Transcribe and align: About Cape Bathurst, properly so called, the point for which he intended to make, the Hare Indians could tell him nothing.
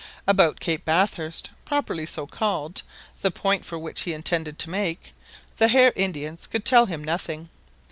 About 0.25 0.59
Cape 0.59 0.83
Bathurst, 0.83 1.51
properly 1.63 2.07
so 2.07 2.25
called, 2.25 2.81
the 3.21 3.29
point 3.29 3.63
for 3.63 3.77
which 3.77 4.01
he 4.01 4.13
intended 4.13 4.57
to 4.57 4.69
make, 4.71 5.13
the 5.57 5.67
Hare 5.67 5.93
Indians 5.95 6.47
could 6.47 6.65
tell 6.65 6.87
him 6.87 7.03
nothing. 7.03 7.49